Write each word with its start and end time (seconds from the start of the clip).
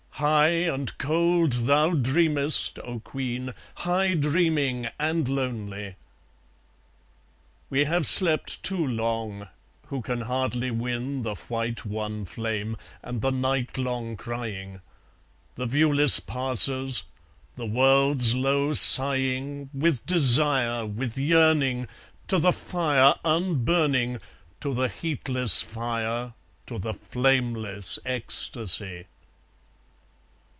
High 0.15 0.67
and 0.71 0.95
cold 0.99 1.51
thou 1.51 1.95
dreamest, 1.95 2.77
O 2.83 2.99
queen, 2.99 3.55
high 3.77 4.13
dreaming 4.13 4.87
and 4.99 5.27
lonely. 5.27 5.95
We 7.71 7.85
have 7.85 8.05
slept 8.05 8.61
too 8.61 8.85
long, 8.85 9.47
who 9.87 10.03
can 10.03 10.21
hardly 10.21 10.69
win 10.69 11.23
The 11.23 11.33
white 11.33 11.87
one 11.87 12.25
flame, 12.25 12.77
and 13.01 13.23
the 13.23 13.31
night 13.31 13.79
long 13.79 14.15
crying; 14.15 14.81
The 15.55 15.65
viewless 15.65 16.19
passers; 16.19 17.01
the 17.55 17.65
world's 17.65 18.35
low 18.35 18.75
sighing 18.75 19.71
With 19.73 20.05
desire, 20.05 20.85
with 20.85 21.17
yearning, 21.17 21.87
To 22.27 22.37
the 22.37 22.53
fire 22.53 23.15
unburning, 23.25 24.21
To 24.59 24.71
the 24.71 24.87
heatless 24.87 25.63
fire, 25.63 26.35
to 26.67 26.77
the 26.77 26.93
flameless 26.93 27.97
ecstasy! 28.05 29.07